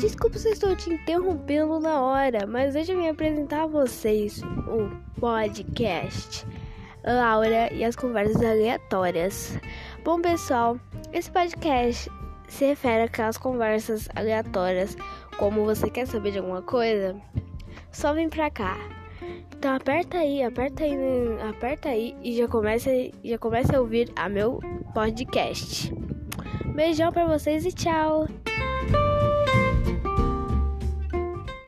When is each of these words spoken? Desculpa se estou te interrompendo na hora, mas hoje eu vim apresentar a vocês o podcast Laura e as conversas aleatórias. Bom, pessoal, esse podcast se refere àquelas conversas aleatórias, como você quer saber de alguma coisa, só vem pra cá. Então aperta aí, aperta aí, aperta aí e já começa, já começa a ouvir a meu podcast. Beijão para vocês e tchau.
Desculpa 0.00 0.38
se 0.38 0.48
estou 0.48 0.74
te 0.74 0.90
interrompendo 0.90 1.78
na 1.78 2.00
hora, 2.00 2.46
mas 2.46 2.74
hoje 2.74 2.90
eu 2.90 2.98
vim 2.98 3.08
apresentar 3.08 3.64
a 3.64 3.66
vocês 3.66 4.40
o 4.42 4.90
podcast 5.20 6.46
Laura 7.04 7.70
e 7.70 7.84
as 7.84 7.96
conversas 7.96 8.42
aleatórias. 8.42 9.58
Bom, 10.02 10.18
pessoal, 10.22 10.80
esse 11.12 11.30
podcast 11.30 12.10
se 12.48 12.64
refere 12.64 13.02
àquelas 13.02 13.36
conversas 13.36 14.08
aleatórias, 14.16 14.96
como 15.36 15.66
você 15.66 15.90
quer 15.90 16.06
saber 16.06 16.32
de 16.32 16.38
alguma 16.38 16.62
coisa, 16.62 17.14
só 17.92 18.14
vem 18.14 18.30
pra 18.30 18.50
cá. 18.50 18.78
Então 19.54 19.76
aperta 19.76 20.16
aí, 20.16 20.42
aperta 20.42 20.82
aí, 20.82 20.96
aperta 21.46 21.90
aí 21.90 22.16
e 22.22 22.34
já 22.38 22.48
começa, 22.48 22.90
já 23.22 23.36
começa 23.36 23.76
a 23.76 23.80
ouvir 23.80 24.10
a 24.16 24.30
meu 24.30 24.60
podcast. 24.94 25.92
Beijão 26.74 27.12
para 27.12 27.26
vocês 27.26 27.66
e 27.66 27.72
tchau. 27.72 28.26